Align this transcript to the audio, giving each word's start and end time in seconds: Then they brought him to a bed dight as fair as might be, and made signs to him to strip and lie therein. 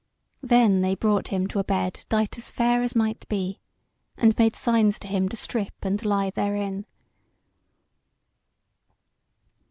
Then 0.41 0.81
they 0.81 0.95
brought 0.95 1.27
him 1.27 1.45
to 1.49 1.59
a 1.59 1.63
bed 1.63 2.07
dight 2.09 2.35
as 2.35 2.49
fair 2.49 2.81
as 2.81 2.95
might 2.95 3.27
be, 3.29 3.59
and 4.17 4.35
made 4.35 4.55
signs 4.55 4.97
to 4.97 5.07
him 5.07 5.29
to 5.29 5.37
strip 5.37 5.75
and 5.83 6.03
lie 6.03 6.31
therein. 6.31 6.87